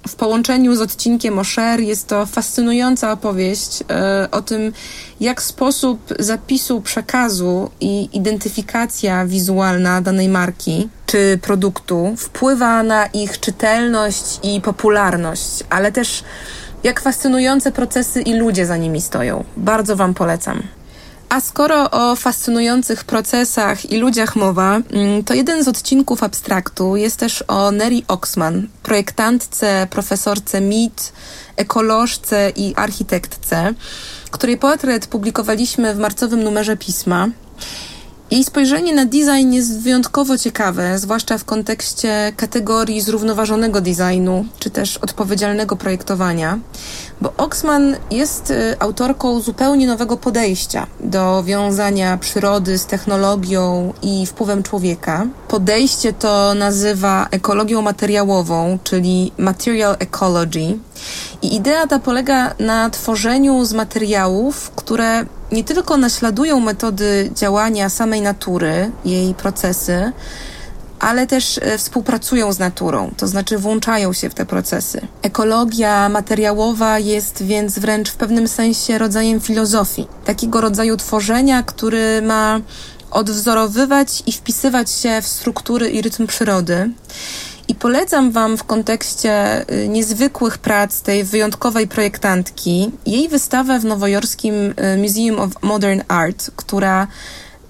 W 0.09 0.15
połączeniu 0.15 0.77
z 0.77 0.81
odcinkiem 0.81 1.39
o 1.39 1.45
jest 1.81 2.07
to 2.07 2.27
fascynująca 2.27 3.13
opowieść 3.13 3.83
e, 3.91 4.29
o 4.31 4.43
tym, 4.43 4.73
jak 5.21 5.43
sposób 5.43 6.01
zapisu 6.19 6.81
przekazu 6.81 7.71
i 7.81 8.09
identyfikacja 8.13 9.27
wizualna 9.27 10.01
danej 10.01 10.29
marki 10.29 10.89
czy 11.07 11.39
produktu 11.43 12.15
wpływa 12.17 12.83
na 12.83 13.07
ich 13.07 13.41
czytelność 13.41 14.39
i 14.43 14.61
popularność, 14.61 15.65
ale 15.71 15.93
też 15.93 16.25
jak 16.85 17.01
fascynujące 17.01 17.73
procesy 17.73 18.23
i 18.23 18.35
ludzie 18.35 18.67
za 18.67 18.77
nimi 18.77 19.01
stoją. 19.01 19.45
Bardzo 19.57 19.97
Wam 19.97 20.15
polecam. 20.15 20.63
A 21.29 21.41
skoro 21.41 21.91
o 21.91 22.17
fascynujących 22.17 23.05
procesach 23.05 23.91
i 23.91 23.97
ludziach 23.97 24.37
mowa, 24.37 24.77
mm, 24.77 25.25
to 25.25 25.35
jeden 25.35 25.65
z 25.65 25.69
odcinków 25.69 26.23
abstraktu 26.23 26.97
jest 26.97 27.17
też 27.17 27.45
o 27.49 27.71
Neri 27.71 28.05
Oxman, 28.09 28.69
projektantce, 28.83 29.87
profesorce 29.91 30.61
MIT, 30.61 31.13
ekolożce 31.57 32.53
i 32.57 32.75
architektce, 32.75 33.75
której 34.31 34.59
portret 34.59 35.07
publikowaliśmy 35.07 35.95
w 35.95 35.99
marcowym 35.99 36.43
numerze 36.43 36.77
pisma. 36.77 37.29
Jej 38.31 38.45
spojrzenie 38.45 38.95
na 38.95 39.05
design 39.05 39.53
jest 39.53 39.81
wyjątkowo 39.81 40.39
ciekawe, 40.39 40.99
zwłaszcza 40.99 41.39
w 41.39 41.45
kontekście 41.45 42.33
kategorii 42.37 43.01
zrównoważonego 43.01 43.81
designu, 43.81 44.45
czy 44.59 44.71
też 44.71 44.97
odpowiedzialnego 44.97 45.77
projektowania, 45.77 46.59
bo 47.21 47.33
Oxman 47.37 47.97
jest 48.11 48.51
y, 48.51 48.77
autorką 48.79 49.41
zupełnie 49.41 49.87
nowego 49.87 50.17
podejścia 50.17 50.87
do 51.01 51.43
wiązania 51.43 52.19
przyrody 52.19 52.79
z 52.79 52.87
technologią 52.87 53.93
i 54.03 54.27
wpływem 54.27 54.63
człowieka. 54.63 55.27
Podejście 55.49 56.13
to 56.13 56.55
nazywa 56.55 57.27
ekologią 57.31 57.83
materiałową, 57.83 58.79
czyli 58.85 59.33
material 59.39 59.97
ecology. 59.99 60.79
I 61.43 61.55
idea 61.55 61.87
ta 61.87 61.99
polega 61.99 62.55
na 62.59 62.91
tworzeniu 62.91 63.65
z 63.65 63.73
materiałów, 63.73 64.71
które 64.71 65.27
nie 65.53 65.65
tylko 65.65 65.97
naśladują 65.97 66.61
metody 66.61 67.31
działania 67.35 67.89
samej 67.89 68.21
natury, 68.21 68.91
jej 69.05 69.35
procesy, 69.35 70.13
ale 70.99 71.27
też 71.27 71.59
e, 71.63 71.79
współpracują 71.79 72.53
z 72.53 72.59
naturą, 72.59 73.11
to 73.17 73.29
znaczy 73.29 73.59
włączają 73.59 74.13
się 74.13 74.31
w 74.31 74.35
te 74.35 74.47
procesy. 74.47 75.01
Ekologia 75.23 76.09
materiałowa 76.09 76.99
jest 76.99 77.43
więc 77.43 77.79
wręcz 77.79 78.11
w 78.11 78.17
pewnym 78.17 78.49
sensie 78.49 78.99
rodzajem 78.99 79.41
filozofii, 79.41 80.07
takiego 80.25 80.61
rodzaju 80.61 80.97
tworzenia, 80.97 81.63
który 81.63 82.23
ma 82.23 82.61
odwzorowywać 83.11 84.23
i 84.27 84.33
wpisywać 84.33 84.91
się 84.91 85.23
w 85.23 85.27
struktury 85.27 85.91
i 85.91 86.03
rytm 86.03 86.27
przyrody. 86.27 86.91
I 87.69 87.75
polecam 87.75 88.31
Wam 88.31 88.57
w 88.57 88.65
kontekście 88.65 89.65
y, 89.73 89.89
niezwykłych 89.89 90.59
prac 90.59 91.01
tej 91.01 91.25
wyjątkowej 91.25 91.89
projektantki 91.89 92.91
jej 93.07 93.29
wystawę 93.29 93.79
w 93.79 93.85
nowojorskim 93.85 94.55
y, 94.55 94.75
Museum 95.03 95.41
of 95.41 95.63
Modern 95.63 96.01
Art, 96.09 96.51
która 96.57 97.07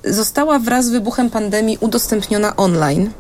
została 0.05 0.59
wraz 0.59 0.85
z 0.85 0.91
wybuchem 0.91 1.31
pandemii 1.31 1.79
udostępniona 1.81 2.57
online. 2.57 3.11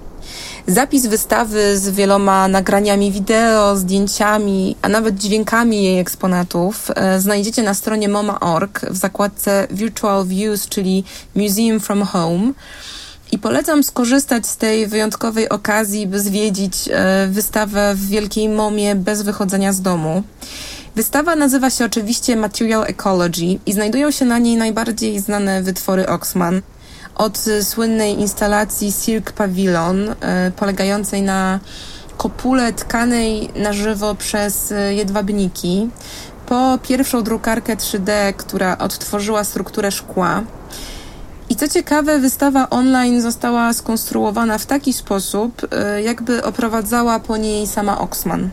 Zapis 0.66 1.06
wystawy 1.06 1.78
z 1.78 1.88
wieloma 1.88 2.48
nagraniami 2.48 3.12
wideo, 3.12 3.76
zdjęciami, 3.76 4.76
a 4.82 4.88
nawet 4.88 5.16
dźwiękami 5.16 5.84
jej 5.84 5.98
eksponatów 5.98 6.90
y, 6.90 7.20
znajdziecie 7.20 7.62
na 7.62 7.74
stronie 7.74 8.08
moma.org 8.08 8.80
w 8.90 8.96
zakładce 8.96 9.68
Virtual 9.70 10.26
Views, 10.26 10.68
czyli 10.68 11.04
Museum 11.34 11.80
from 11.80 12.02
Home. 12.02 12.52
I 13.32 13.38
polecam 13.38 13.82
skorzystać 13.82 14.46
z 14.46 14.56
tej 14.56 14.86
wyjątkowej 14.86 15.48
okazji, 15.48 16.06
by 16.06 16.20
zwiedzić 16.20 16.88
e, 16.92 17.26
wystawę 17.30 17.94
w 17.94 18.06
Wielkiej 18.06 18.48
Momie 18.48 18.94
bez 18.94 19.22
wychodzenia 19.22 19.72
z 19.72 19.82
domu. 19.82 20.22
Wystawa 20.94 21.36
nazywa 21.36 21.70
się 21.70 21.84
oczywiście 21.84 22.36
Material 22.36 22.84
Ecology 22.84 23.58
i 23.66 23.72
znajdują 23.72 24.10
się 24.10 24.24
na 24.24 24.38
niej 24.38 24.56
najbardziej 24.56 25.20
znane 25.20 25.62
wytwory 25.62 26.08
Oxman. 26.08 26.62
Od 27.14 27.38
słynnej 27.62 28.20
instalacji 28.20 28.92
Silk 28.92 29.32
Pavilion, 29.32 30.14
e, 30.20 30.50
polegającej 30.50 31.22
na 31.22 31.60
kopule 32.16 32.72
tkanej 32.72 33.48
na 33.56 33.72
żywo 33.72 34.14
przez 34.14 34.72
e, 34.72 34.94
jedwabniki, 34.94 35.88
po 36.46 36.78
pierwszą 36.82 37.22
drukarkę 37.22 37.76
3D, 37.76 38.32
która 38.36 38.78
odtworzyła 38.78 39.44
strukturę 39.44 39.90
szkła, 39.90 40.42
co 41.56 41.68
ciekawe, 41.68 42.18
wystawa 42.18 42.70
online 42.70 43.20
została 43.20 43.72
skonstruowana 43.72 44.58
w 44.58 44.66
taki 44.66 44.92
sposób, 44.92 45.66
e, 45.70 46.02
jakby 46.02 46.44
oprowadzała 46.44 47.20
po 47.20 47.36
niej 47.36 47.66
sama 47.66 47.98
Oxman. 47.98 48.50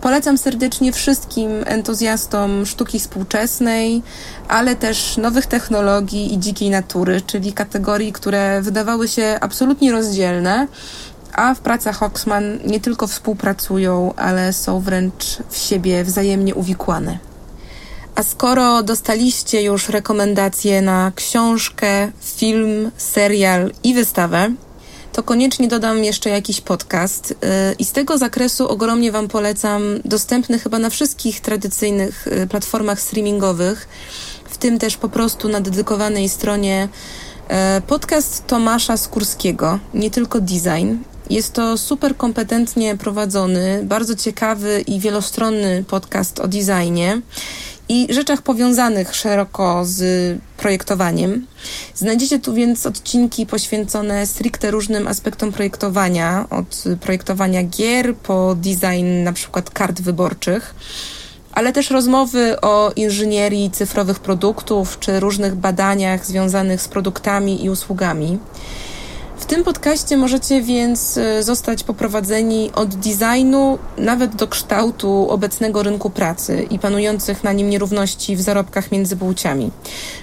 Polecam 0.00 0.38
serdecznie 0.38 0.92
wszystkim 0.92 1.50
entuzjastom 1.64 2.66
sztuki 2.66 3.00
współczesnej, 3.00 4.02
ale 4.48 4.76
też 4.76 5.16
nowych 5.16 5.46
technologii 5.46 6.34
i 6.34 6.38
dzikiej 6.38 6.70
natury, 6.70 7.20
czyli 7.20 7.52
kategorii, 7.52 8.12
które 8.12 8.62
wydawały 8.62 9.08
się 9.08 9.38
absolutnie 9.40 9.92
rozdzielne, 9.92 10.66
a 11.32 11.54
w 11.54 11.60
pracach 11.60 12.02
Oxman 12.02 12.58
nie 12.66 12.80
tylko 12.80 13.06
współpracują, 13.06 14.14
ale 14.16 14.52
są 14.52 14.80
wręcz 14.80 15.38
w 15.48 15.56
siebie 15.56 16.04
wzajemnie 16.04 16.54
uwikłane. 16.54 17.18
A 18.16 18.22
skoro 18.22 18.82
dostaliście 18.82 19.62
już 19.62 19.88
rekomendacje 19.88 20.82
na 20.82 21.12
książkę, 21.14 22.12
film, 22.20 22.90
serial 22.96 23.72
i 23.84 23.94
wystawę, 23.94 24.54
to 25.12 25.22
koniecznie 25.22 25.68
dodam 25.68 26.04
jeszcze 26.04 26.30
jakiś 26.30 26.60
podcast. 26.60 27.30
Y, 27.30 27.36
I 27.78 27.84
z 27.84 27.92
tego 27.92 28.18
zakresu 28.18 28.68
ogromnie 28.68 29.12
Wam 29.12 29.28
polecam 29.28 29.82
dostępny 30.04 30.58
chyba 30.58 30.78
na 30.78 30.90
wszystkich 30.90 31.40
tradycyjnych 31.40 32.26
y, 32.26 32.46
platformach 32.46 33.00
streamingowych, 33.00 33.88
w 34.44 34.58
tym 34.58 34.78
też 34.78 34.96
po 34.96 35.08
prostu 35.08 35.48
na 35.48 35.60
dedykowanej 35.60 36.28
stronie 36.28 36.88
y, 37.78 37.80
podcast 37.80 38.46
Tomasza 38.46 38.96
Skórskiego, 38.96 39.78
nie 39.94 40.10
tylko 40.10 40.40
design. 40.40 40.96
Jest 41.30 41.52
to 41.52 41.78
super 41.78 42.16
kompetentnie 42.16 42.96
prowadzony, 42.96 43.80
bardzo 43.84 44.16
ciekawy 44.16 44.84
i 44.86 45.00
wielostronny 45.00 45.84
podcast 45.88 46.40
o 46.40 46.48
designie 46.48 47.20
i 47.88 48.06
rzeczach 48.10 48.42
powiązanych 48.42 49.14
szeroko 49.14 49.82
z 49.84 50.02
projektowaniem. 50.56 51.46
Znajdziecie 51.94 52.38
tu 52.38 52.54
więc 52.54 52.86
odcinki 52.86 53.46
poświęcone 53.46 54.26
stricte 54.26 54.70
różnym 54.70 55.08
aspektom 55.08 55.52
projektowania, 55.52 56.46
od 56.50 56.84
projektowania 57.00 57.62
gier 57.62 58.14
po 58.16 58.54
design 58.54 59.22
na 59.22 59.32
przykład 59.32 59.70
kart 59.70 60.00
wyborczych, 60.00 60.74
ale 61.52 61.72
też 61.72 61.90
rozmowy 61.90 62.60
o 62.60 62.92
inżynierii 62.96 63.70
cyfrowych 63.70 64.20
produktów 64.20 64.98
czy 65.00 65.20
różnych 65.20 65.54
badaniach 65.54 66.26
związanych 66.26 66.82
z 66.82 66.88
produktami 66.88 67.64
i 67.64 67.70
usługami. 67.70 68.38
W 69.38 69.44
tym 69.46 69.64
podcaście 69.64 70.16
możecie 70.16 70.62
więc 70.62 71.18
e, 71.18 71.42
zostać 71.42 71.84
poprowadzeni 71.84 72.70
od 72.74 72.94
designu 72.94 73.78
nawet 73.98 74.36
do 74.36 74.48
kształtu 74.48 75.30
obecnego 75.30 75.82
rynku 75.82 76.10
pracy 76.10 76.66
i 76.70 76.78
panujących 76.78 77.44
na 77.44 77.52
nim 77.52 77.70
nierówności 77.70 78.36
w 78.36 78.40
zarobkach 78.40 78.92
między 78.92 79.16
płciami. 79.16 79.70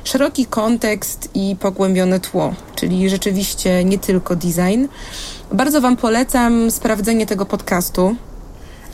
Szeroki 0.04 0.46
kontekst 0.46 1.30
i 1.34 1.56
pogłębione 1.60 2.20
tło, 2.20 2.54
czyli 2.76 3.10
rzeczywiście 3.10 3.84
nie 3.84 3.98
tylko 3.98 4.36
design. 4.36 4.86
Bardzo 5.52 5.82
Wam 5.82 5.98
polecam 5.98 6.72
sprawdzenie 6.72 7.26
tego 7.26 7.46
podcastu. 7.46 8.16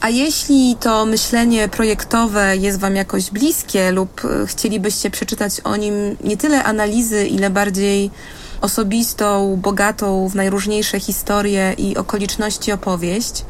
A 0.02 0.10
jeśli 0.10 0.76
to 0.80 1.06
myślenie 1.06 1.68
projektowe 1.68 2.58
jest 2.58 2.80
Wam 2.80 2.96
jakoś 2.96 3.32
bliskie 3.32 3.92
lub 3.92 4.26
e, 4.26 4.48
chcielibyście 4.48 5.10
przeczytać 5.10 5.60
o 5.64 5.76
nim 5.76 5.94
nie 6.24 6.38
tyle 6.38 6.64
analizy, 6.64 7.28
ile 7.28 7.50
bardziej 7.50 8.12
osobistą, 8.62 9.60
bogatą 9.62 10.28
w 10.28 10.36
najróżniejsze 10.36 11.00
historie 11.00 11.74
i 11.78 11.98
okoliczności 11.98 12.72
opowieść, 12.72 13.46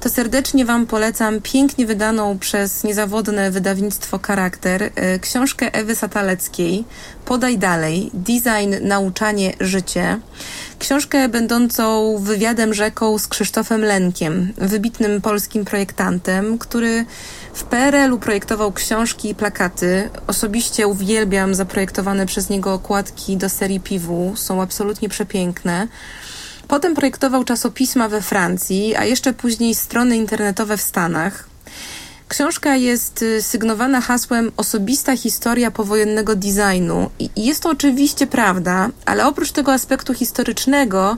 to 0.00 0.08
serdecznie 0.08 0.64
Wam 0.64 0.86
polecam 0.86 1.40
pięknie 1.40 1.86
wydaną 1.86 2.38
przez 2.38 2.84
niezawodne 2.84 3.50
wydawnictwo 3.50 4.18
Charakter 4.26 4.82
e, 4.82 5.18
książkę 5.18 5.74
Ewy 5.74 5.96
Sataleckiej 5.96 6.84
Podaj 7.24 7.58
dalej 7.58 8.10
Design, 8.14 8.74
nauczanie, 8.80 9.52
życie. 9.60 10.20
Książkę 10.78 11.28
będącą 11.28 12.16
wywiadem 12.18 12.74
rzeką 12.74 13.18
z 13.18 13.28
Krzysztofem 13.28 13.84
Lenkiem, 13.84 14.52
wybitnym 14.56 15.20
polskim 15.20 15.64
projektantem, 15.64 16.58
który 16.58 17.04
w 17.54 17.64
PRL-u 17.64 18.18
projektował 18.18 18.72
książki 18.72 19.30
i 19.30 19.34
plakaty. 19.34 20.10
Osobiście 20.26 20.86
uwielbiam 20.86 21.54
zaprojektowane 21.54 22.26
przez 22.26 22.48
niego 22.48 22.74
okładki 22.74 23.36
do 23.36 23.48
serii 23.48 23.80
Piwu. 23.80 24.32
Są 24.36 24.62
absolutnie 24.62 25.08
przepiękne. 25.08 25.88
Potem 26.68 26.94
projektował 26.94 27.44
czasopisma 27.44 28.08
we 28.08 28.22
Francji, 28.22 28.96
a 28.96 29.04
jeszcze 29.04 29.32
później 29.32 29.74
strony 29.74 30.16
internetowe 30.16 30.76
w 30.76 30.82
Stanach. 30.82 31.47
Książka 32.28 32.76
jest 32.76 33.22
y, 33.22 33.42
sygnowana 33.42 34.00
hasłem 34.00 34.52
Osobista 34.56 35.16
historia 35.16 35.70
powojennego 35.70 36.36
designu. 36.36 37.10
I 37.18 37.30
jest 37.36 37.62
to 37.62 37.70
oczywiście 37.70 38.26
prawda, 38.26 38.88
ale 39.06 39.26
oprócz 39.26 39.52
tego 39.52 39.72
aspektu 39.72 40.14
historycznego, 40.14 41.16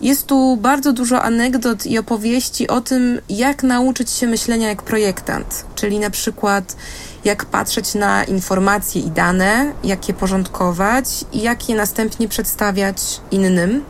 jest 0.00 0.26
tu 0.26 0.56
bardzo 0.56 0.92
dużo 0.92 1.22
anegdot 1.22 1.86
i 1.86 1.98
opowieści 1.98 2.68
o 2.68 2.80
tym, 2.80 3.20
jak 3.28 3.62
nauczyć 3.62 4.10
się 4.10 4.26
myślenia 4.26 4.68
jak 4.68 4.82
projektant, 4.82 5.64
czyli 5.74 5.98
na 5.98 6.10
przykład 6.10 6.76
jak 7.24 7.44
patrzeć 7.44 7.94
na 7.94 8.24
informacje 8.24 9.02
i 9.02 9.10
dane, 9.10 9.72
jak 9.84 10.08
je 10.08 10.14
porządkować 10.14 11.06
i 11.32 11.42
jak 11.42 11.68
je 11.68 11.76
następnie 11.76 12.28
przedstawiać 12.28 13.20
innym. 13.30 13.84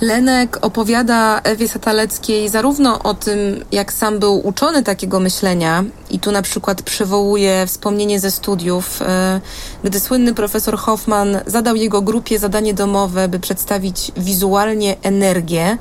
Lenek 0.00 0.58
opowiada 0.62 1.40
Ewie 1.44 1.68
Sataleckiej 1.68 2.48
zarówno 2.48 3.02
o 3.02 3.14
tym, 3.14 3.64
jak 3.72 3.92
sam 3.92 4.18
był 4.18 4.46
uczony 4.46 4.82
takiego 4.82 5.20
myślenia, 5.20 5.84
i 6.10 6.18
tu 6.18 6.32
na 6.32 6.42
przykład 6.42 6.82
przywołuje 6.82 7.66
wspomnienie 7.66 8.20
ze 8.20 8.30
studiów, 8.30 9.02
e, 9.02 9.40
gdy 9.84 10.00
słynny 10.00 10.34
profesor 10.34 10.78
Hoffman 10.78 11.38
zadał 11.46 11.76
jego 11.76 12.02
grupie 12.02 12.38
zadanie 12.38 12.74
domowe, 12.74 13.28
by 13.28 13.40
przedstawić 13.40 14.12
wizualnie 14.16 14.96
energię. 15.02 15.78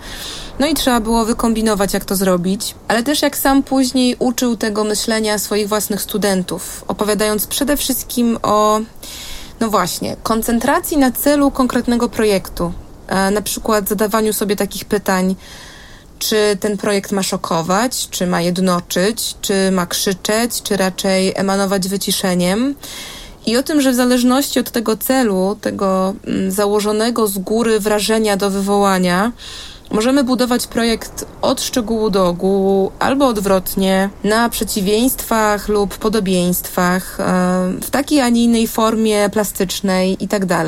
No 0.59 0.67
i 0.67 0.73
trzeba 0.73 0.99
było 0.99 1.25
wykombinować, 1.25 1.93
jak 1.93 2.05
to 2.05 2.15
zrobić, 2.15 2.75
ale 2.87 3.03
też 3.03 3.21
jak 3.21 3.37
sam 3.37 3.63
później 3.63 4.15
uczył 4.19 4.57
tego 4.57 4.83
myślenia 4.83 5.37
swoich 5.37 5.69
własnych 5.69 6.01
studentów, 6.01 6.83
opowiadając 6.87 7.47
przede 7.47 7.77
wszystkim 7.77 8.37
o, 8.43 8.79
no 9.59 9.69
właśnie, 9.69 10.15
koncentracji 10.23 10.97
na 10.97 11.11
celu 11.11 11.51
konkretnego 11.51 12.09
projektu, 12.09 12.73
na 13.31 13.41
przykład 13.41 13.89
zadawaniu 13.89 14.33
sobie 14.33 14.55
takich 14.55 14.85
pytań, 14.85 15.35
czy 16.19 16.57
ten 16.59 16.77
projekt 16.77 17.11
ma 17.11 17.23
szokować, 17.23 18.09
czy 18.09 18.27
ma 18.27 18.41
jednoczyć, 18.41 19.35
czy 19.41 19.71
ma 19.71 19.85
krzyczeć, 19.85 20.61
czy 20.63 20.77
raczej 20.77 21.33
emanować 21.35 21.87
wyciszeniem. 21.87 22.75
I 23.45 23.57
o 23.57 23.63
tym, 23.63 23.81
że 23.81 23.91
w 23.91 23.95
zależności 23.95 24.59
od 24.59 24.71
tego 24.71 24.97
celu, 24.97 25.57
tego 25.61 26.13
mm, 26.27 26.51
założonego 26.51 27.27
z 27.27 27.37
góry 27.37 27.79
wrażenia 27.79 28.37
do 28.37 28.49
wywołania, 28.49 29.31
możemy 29.91 30.23
budować 30.23 30.67
projekt 30.67 31.25
od 31.41 31.61
szczegółu 31.61 32.09
do 32.09 32.27
ogółu, 32.27 32.91
albo 32.99 33.27
odwrotnie, 33.27 34.09
na 34.23 34.49
przeciwieństwach 34.49 35.67
lub 35.67 35.97
podobieństwach, 35.97 37.19
e, 37.19 37.23
w 37.81 37.89
takiej, 37.89 38.21
a 38.21 38.29
nie 38.29 38.43
innej 38.43 38.67
formie 38.67 39.29
plastycznej 39.29 40.17
itd. 40.19 40.65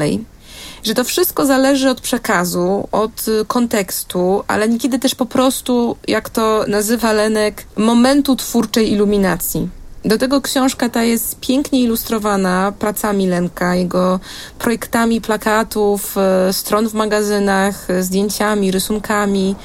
Że 0.83 0.93
to 0.93 1.03
wszystko 1.03 1.45
zależy 1.45 1.89
od 1.89 2.01
przekazu, 2.01 2.87
od 2.91 3.27
y, 3.27 3.45
kontekstu, 3.45 4.43
ale 4.47 4.69
niekiedy 4.69 4.99
też 4.99 5.15
po 5.15 5.25
prostu, 5.25 5.95
jak 6.07 6.29
to 6.29 6.65
nazywa 6.67 7.11
Lenek, 7.11 7.63
momentu 7.77 8.35
twórczej 8.35 8.91
iluminacji. 8.91 9.69
Do 10.05 10.17
tego 10.17 10.41
książka 10.41 10.89
ta 10.89 11.03
jest 11.03 11.39
pięknie 11.39 11.81
ilustrowana 11.81 12.73
pracami 12.79 13.27
Lenka, 13.27 13.75
jego 13.75 14.19
projektami 14.59 15.21
plakatów, 15.21 16.15
y, 16.49 16.53
stron 16.53 16.89
w 16.89 16.93
magazynach, 16.93 17.89
y, 17.89 18.03
zdjęciami, 18.03 18.71
rysunkami. 18.71 19.55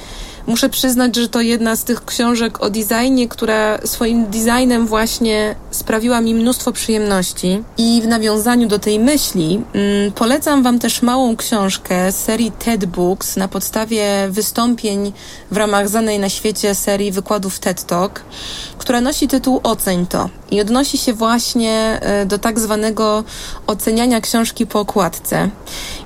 Muszę 0.47 0.69
przyznać, 0.69 1.15
że 1.15 1.29
to 1.29 1.41
jedna 1.41 1.75
z 1.75 1.83
tych 1.83 2.05
książek 2.05 2.63
o 2.63 2.69
designie, 2.69 3.27
która 3.27 3.77
swoim 3.85 4.25
designem 4.25 4.87
właśnie 4.87 5.55
sprawiła 5.71 6.21
mi 6.21 6.33
mnóstwo 6.33 6.71
przyjemności. 6.71 7.63
I 7.77 8.01
w 8.01 8.07
nawiązaniu 8.07 8.67
do 8.67 8.79
tej 8.79 8.99
myśli 8.99 9.61
mm, 9.73 10.11
polecam 10.11 10.63
Wam 10.63 10.79
też 10.79 11.01
małą 11.01 11.35
książkę 11.35 12.11
serii 12.11 12.51
TED 12.51 12.85
Books 12.85 13.35
na 13.37 13.47
podstawie 13.47 14.27
wystąpień 14.29 15.13
w 15.51 15.57
ramach 15.57 15.89
znanej 15.89 16.19
na 16.19 16.29
świecie 16.29 16.75
serii 16.75 17.11
wykładów 17.11 17.59
TED 17.59 17.83
Talk, 17.83 18.21
która 18.77 19.01
nosi 19.01 19.27
tytuł 19.27 19.59
Oceń 19.63 20.07
to 20.07 20.29
i 20.51 20.61
odnosi 20.61 20.97
się 20.97 21.13
właśnie 21.13 21.99
e, 22.01 22.25
do 22.25 22.37
tak 22.37 22.59
zwanego 22.59 23.23
oceniania 23.67 24.21
książki 24.21 24.67
po 24.67 24.79
okładce. 24.79 25.49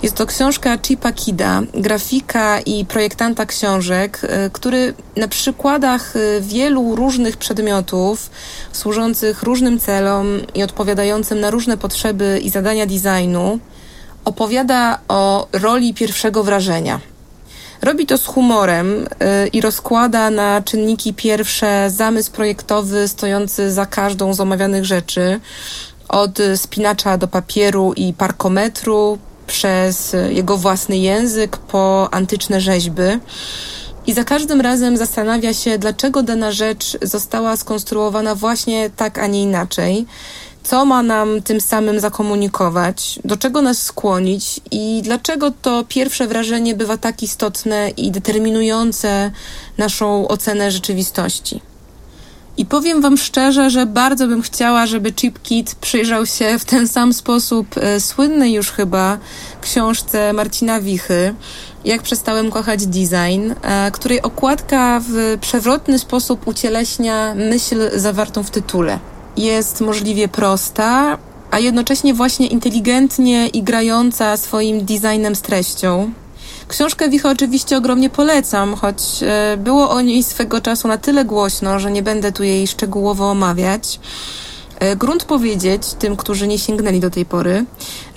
Jest 0.04 0.16
to 0.16 0.26
książka 0.26 0.78
Chipa 0.78 1.12
Kida, 1.12 1.62
grafika 1.74 2.60
i 2.60 2.86
projektanta 2.86 3.46
książek, 3.46 4.22
który 4.54 4.94
na 5.16 5.28
przykładach 5.28 6.14
e, 6.16 6.42
wielu 6.42 6.96
różnych 6.96 7.38
przedmiotów 7.38 8.30
służących 8.72 9.44
różnym 9.44 9.80
celom 9.80 10.28
i 10.56 10.64
odpowiadającym 10.64 11.40
na 11.40 11.50
różne 11.50 11.78
potrzeby 11.78 12.40
i 12.44 12.50
zadania 12.50 12.86
designu 12.86 13.60
opowiada 14.26 15.00
o 15.08 15.48
roli 15.54 15.94
pierwszego 15.94 16.44
wrażenia. 16.44 17.00
Robi 17.82 18.06
to 18.06 18.18
z 18.18 18.26
humorem 18.26 19.06
y, 19.06 19.08
i 19.48 19.62
rozkłada 19.62 20.30
na 20.30 20.62
czynniki 20.62 21.14
pierwsze 21.14 21.90
zamysł 21.90 22.32
projektowy 22.32 23.08
stojący 23.08 23.72
za 23.72 23.86
każdą 23.86 24.34
z 24.34 24.40
omawianych 24.40 24.86
rzeczy, 24.86 25.40
od 26.10 26.40
spinacza 26.56 27.18
do 27.18 27.28
papieru 27.28 27.94
i 27.94 28.14
parkometru, 28.14 29.18
przez 29.48 30.16
jego 30.30 30.58
własny 30.58 30.98
język 30.98 31.58
po 31.58 32.10
antyczne 32.12 32.62
rzeźby. 32.62 33.02
I 34.08 34.14
za 34.14 34.24
każdym 34.24 34.62
razem 34.62 34.98
zastanawia 34.98 35.54
się, 35.54 35.78
dlaczego 35.78 36.24
dana 36.24 36.52
rzecz 36.52 36.98
została 37.02 37.58
skonstruowana 37.58 38.36
właśnie 38.36 38.90
tak, 38.96 39.18
a 39.18 39.28
nie 39.28 39.42
inaczej. 39.42 40.06
Co 40.64 40.86
ma 40.86 41.04
nam 41.04 41.42
tym 41.42 41.62
samym 41.62 42.00
zakomunikować, 42.00 43.20
do 43.26 43.38
czego 43.38 43.62
nas 43.62 43.82
skłonić? 43.82 44.60
I 44.72 45.02
dlaczego 45.04 45.52
to 45.62 45.84
pierwsze 45.88 46.28
wrażenie 46.28 46.76
bywa 46.76 46.98
tak 46.98 47.24
istotne 47.24 47.90
i 47.90 48.12
determinujące 48.12 49.32
naszą 49.78 50.28
ocenę 50.28 50.72
rzeczywistości. 50.72 51.62
I 52.58 52.66
powiem 52.66 53.02
Wam 53.02 53.18
szczerze, 53.18 53.70
że 53.70 53.86
bardzo 53.86 54.28
bym 54.28 54.42
chciała, 54.42 54.86
żeby 54.86 55.14
Chip 55.14 55.42
Kit 55.42 55.76
przyjrzał 55.76 56.26
się 56.26 56.60
w 56.60 56.66
ten 56.66 56.88
sam 56.88 57.14
sposób 57.14 57.68
e, 57.78 58.00
słynnej 58.00 58.54
już 58.54 58.72
chyba 58.72 59.18
książce 59.62 60.34
Marcina 60.34 60.82
Wichy, 60.82 61.34
jak 61.86 62.02
przestałem 62.02 62.52
kochać 62.52 62.86
design, 62.86 63.52
e, 63.62 63.92
której 63.92 64.22
okładka 64.22 65.02
w 65.10 65.38
przewrotny 65.42 66.00
sposób 66.00 66.48
ucieleśnia 66.48 67.36
myśl 67.36 68.00
zawartą 68.00 68.44
w 68.44 68.52
tytule 68.52 69.00
jest 69.38 69.82
możliwie 69.82 70.28
prosta, 70.28 71.18
a 71.52 71.60
jednocześnie 71.60 72.14
właśnie 72.14 72.48
inteligentnie 72.48 73.48
i 73.48 73.64
grająca 73.64 74.38
swoim 74.38 74.86
designem 74.86 75.36
z 75.36 75.42
treścią. 75.42 76.12
Książkę 76.68 77.10
Wicha 77.10 77.30
oczywiście 77.30 77.78
ogromnie 77.78 78.10
polecam, 78.10 78.76
choć 78.76 78.98
e, 79.22 79.58
było 79.58 79.90
o 79.90 80.02
niej 80.02 80.24
swego 80.24 80.62
czasu 80.62 80.88
na 80.88 80.98
tyle 80.98 81.26
głośno, 81.26 81.80
że 81.80 81.92
nie 81.92 82.04
będę 82.04 82.32
tu 82.32 82.44
jej 82.44 82.68
szczegółowo 82.68 83.32
omawiać. 83.32 84.00
E, 84.82 84.96
grunt 84.96 85.26
powiedzieć 85.26 85.84
tym, 86.00 86.16
którzy 86.16 86.48
nie 86.48 86.60
sięgnęli 86.60 87.00
do 87.00 87.10
tej 87.10 87.26
pory, 87.26 87.66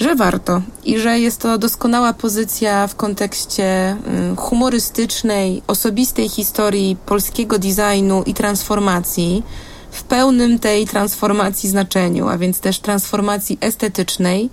że 0.01 0.15
warto 0.15 0.63
i 0.85 0.99
że 0.99 1.21
jest 1.21 1.41
to 1.41 1.59
doskonała 1.59 2.13
pozycja 2.13 2.87
w 2.87 2.95
kontekście 2.95 3.97
mm, 4.07 4.37
humorystycznej, 4.37 5.63
osobistej 5.67 6.29
historii 6.29 6.97
polskiego 7.07 7.59
designu 7.59 8.23
i 8.23 8.35
transformacji 8.35 9.43
w 9.91 10.03
pełnym 10.03 10.59
tej 10.59 10.87
transformacji 10.87 11.69
znaczeniu, 11.69 12.29
a 12.29 12.39
więc 12.39 12.61
też 12.61 12.79
transformacji 12.79 13.59
estetycznej 13.61 14.51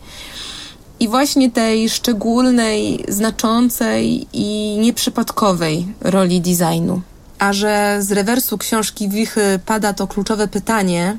i 1.00 1.08
właśnie 1.08 1.52
tej 1.52 1.90
szczególnej, 1.90 3.06
znaczącej 3.08 4.28
i 4.34 4.78
nieprzypadkowej 4.80 5.88
roli 6.02 6.42
designu. 6.42 7.02
A 7.40 7.54
że 7.54 7.98
z 8.00 8.12
rewersu 8.12 8.58
książki 8.58 9.10
Wichy 9.10 9.60
pada 9.66 9.94
to 9.94 10.08
kluczowe 10.08 10.48
pytanie 10.48 11.18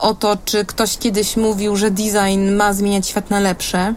o 0.00 0.14
to, 0.14 0.36
czy 0.44 0.64
ktoś 0.64 0.98
kiedyś 0.98 1.36
mówił, 1.36 1.76
że 1.76 1.90
design 1.90 2.54
ma 2.56 2.72
zmieniać 2.72 3.06
świat 3.06 3.30
na 3.30 3.40
lepsze, 3.40 3.94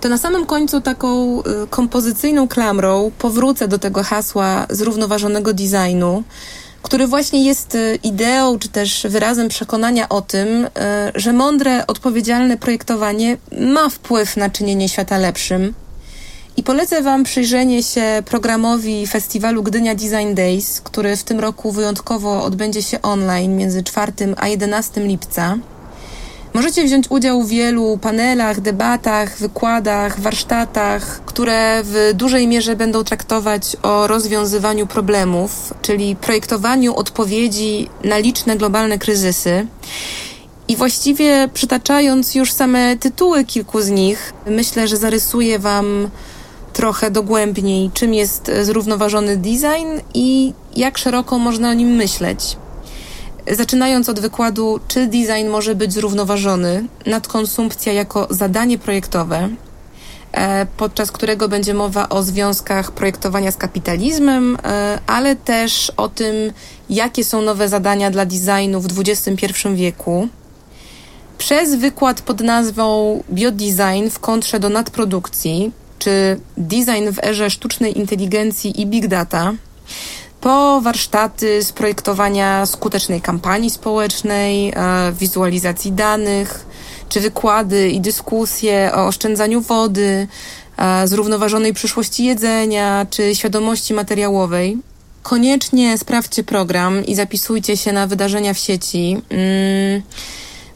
to 0.00 0.08
na 0.08 0.18
samym 0.18 0.46
końcu 0.46 0.80
taką 0.80 1.40
y, 1.40 1.42
kompozycyjną 1.70 2.48
klamrą 2.48 3.10
powrócę 3.18 3.68
do 3.68 3.78
tego 3.78 4.02
hasła 4.02 4.66
zrównoważonego 4.70 5.52
designu, 5.52 6.22
który 6.82 7.06
właśnie 7.06 7.44
jest 7.44 7.74
y, 7.74 7.98
ideą, 8.02 8.58
czy 8.58 8.68
też 8.68 9.06
wyrazem 9.08 9.48
przekonania 9.48 10.08
o 10.08 10.22
tym, 10.22 10.48
y, 10.48 10.68
że 11.14 11.32
mądre, 11.32 11.86
odpowiedzialne 11.86 12.56
projektowanie 12.56 13.36
ma 13.60 13.88
wpływ 13.88 14.36
na 14.36 14.50
czynienie 14.50 14.88
świata 14.88 15.18
lepszym. 15.18 15.74
I 16.56 16.62
polecę 16.62 17.02
Wam 17.02 17.24
przyjrzenie 17.24 17.82
się 17.82 18.22
programowi 18.24 19.06
festiwalu 19.06 19.62
Gdynia 19.62 19.94
Design 19.94 20.34
Days, 20.34 20.80
który 20.80 21.16
w 21.16 21.24
tym 21.24 21.40
roku 21.40 21.72
wyjątkowo 21.72 22.44
odbędzie 22.44 22.82
się 22.82 23.02
online 23.02 23.56
między 23.56 23.82
4 23.82 24.12
a 24.36 24.48
11 24.48 25.00
lipca. 25.00 25.56
Możecie 26.54 26.84
wziąć 26.84 27.10
udział 27.10 27.42
w 27.42 27.48
wielu 27.48 27.98
panelach, 27.98 28.60
debatach, 28.60 29.38
wykładach, 29.38 30.20
warsztatach, 30.20 31.20
które 31.26 31.82
w 31.84 32.10
dużej 32.14 32.46
mierze 32.46 32.76
będą 32.76 33.04
traktować 33.04 33.76
o 33.82 34.06
rozwiązywaniu 34.06 34.86
problemów, 34.86 35.74
czyli 35.82 36.16
projektowaniu 36.16 36.96
odpowiedzi 36.96 37.88
na 38.04 38.18
liczne 38.18 38.56
globalne 38.56 38.98
kryzysy. 38.98 39.66
I 40.68 40.76
właściwie 40.76 41.48
przytaczając 41.54 42.34
już 42.34 42.52
same 42.52 42.96
tytuły 42.96 43.44
kilku 43.44 43.80
z 43.80 43.90
nich, 43.90 44.32
myślę, 44.46 44.88
że 44.88 44.96
zarysuję 44.96 45.58
Wam 45.58 46.10
trochę 46.74 47.10
dogłębniej, 47.10 47.90
czym 47.94 48.14
jest 48.14 48.50
zrównoważony 48.62 49.36
design 49.36 50.00
i 50.14 50.52
jak 50.76 50.98
szeroko 50.98 51.38
można 51.38 51.70
o 51.70 51.74
nim 51.74 51.88
myśleć. 51.88 52.56
Zaczynając 53.50 54.08
od 54.08 54.20
wykładu, 54.20 54.80
czy 54.88 55.06
design 55.06 55.48
może 55.50 55.74
być 55.74 55.92
zrównoważony, 55.92 56.84
nadkonsumpcja 57.06 57.92
jako 57.92 58.26
zadanie 58.30 58.78
projektowe, 58.78 59.48
e, 60.32 60.66
podczas 60.76 61.12
którego 61.12 61.48
będzie 61.48 61.74
mowa 61.74 62.08
o 62.08 62.22
związkach 62.22 62.92
projektowania 62.92 63.50
z 63.50 63.56
kapitalizmem, 63.56 64.56
e, 64.64 64.98
ale 65.06 65.36
też 65.36 65.92
o 65.96 66.08
tym, 66.08 66.34
jakie 66.90 67.24
są 67.24 67.42
nowe 67.42 67.68
zadania 67.68 68.10
dla 68.10 68.26
designu 68.26 68.80
w 68.80 69.00
XXI 69.00 69.48
wieku. 69.74 70.28
Przez 71.38 71.74
wykład 71.74 72.20
pod 72.20 72.40
nazwą 72.40 73.22
Biodesign 73.32 74.08
w 74.10 74.18
kontrze 74.18 74.60
do 74.60 74.68
nadprodukcji, 74.68 75.72
czy 76.04 76.40
design 76.56 77.12
w 77.12 77.24
erze 77.24 77.50
sztucznej 77.50 77.98
inteligencji 77.98 78.80
i 78.80 78.86
big 78.86 79.06
data, 79.06 79.52
po 80.40 80.80
warsztaty 80.80 81.62
z 81.62 81.72
projektowania 81.72 82.66
skutecznej 82.66 83.20
kampanii 83.20 83.70
społecznej, 83.70 84.68
e, 84.68 85.12
wizualizacji 85.12 85.92
danych, 85.92 86.66
czy 87.08 87.20
wykłady 87.20 87.90
i 87.90 88.00
dyskusje 88.00 88.90
o 88.94 89.06
oszczędzaniu 89.06 89.60
wody, 89.60 90.28
e, 90.76 91.08
zrównoważonej 91.08 91.74
przyszłości 91.74 92.24
jedzenia, 92.24 93.06
czy 93.10 93.34
świadomości 93.34 93.94
materiałowej. 93.94 94.78
Koniecznie 95.22 95.98
sprawdźcie 95.98 96.44
program 96.44 97.06
i 97.06 97.14
zapisujcie 97.14 97.76
się 97.76 97.92
na 97.92 98.06
wydarzenia 98.06 98.54
w 98.54 98.58
sieci. 98.58 99.16
Mm, 99.30 100.02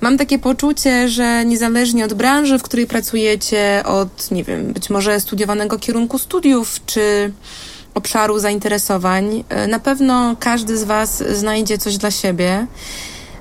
mam 0.00 0.18
takie 0.18 0.38
poczucie, 0.38 1.08
że 1.08 1.44
niezależnie 1.44 2.04
od 2.04 2.14
branży, 2.14 2.58
w 2.58 2.62
której 2.62 2.86
pracujecie, 2.86 3.82
od, 3.84 4.30
nie 4.30 4.44
wiem, 4.44 4.72
być 4.72 4.90
może 4.90 5.20
studiowanego 5.20 5.78
kierunku 5.78 6.18
studiów, 6.18 6.80
czy 6.86 7.32
obszaru 7.94 8.38
zainteresowań. 8.38 9.44
E, 9.48 9.66
na 9.66 9.78
pewno 9.78 10.36
każdy 10.40 10.76
z 10.76 10.84
Was 10.84 11.24
znajdzie 11.30 11.78
coś 11.78 11.96
dla 11.96 12.10
siebie. 12.10 12.66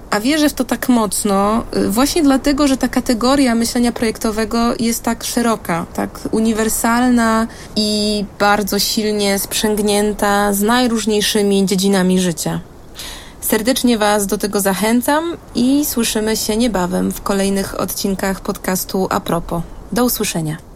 A 0.10 0.20
wierzę 0.20 0.50
w 0.50 0.54
to 0.54 0.64
tak 0.64 0.90
mocno, 0.90 1.64
e, 1.72 1.88
właśnie 1.88 2.24
dlatego, 2.24 2.68
że 2.68 2.78
ta 2.78 2.88
kategoria 2.88 3.56
myślenia 3.56 3.92
projektowego 3.92 4.74
jest 4.80 5.04
tak 5.04 5.24
szeroka, 5.24 5.86
tak 5.94 6.20
uniwersalna 6.32 7.48
i 7.76 8.26
bardzo 8.40 8.80
silnie 8.80 9.40
sprzęgnięta 9.40 10.54
z 10.54 10.62
najróżniejszymi 10.62 11.66
dziedzinami 11.66 12.20
życia. 12.20 12.60
Serdecznie 13.48 13.98
Was 13.98 14.28
do 14.28 14.38
tego 14.38 14.62
zachęcam 14.62 15.38
i 15.56 15.86
słyszymy 15.86 16.38
się 16.38 16.58
niebawem 16.58 17.12
w 17.12 17.22
kolejnych 17.22 17.80
odcinkach 17.80 18.42
podcastu 18.42 19.08
A 19.10 19.20
propos. 19.20 19.62
Do 19.92 20.06
usłyszenia. 20.06 20.67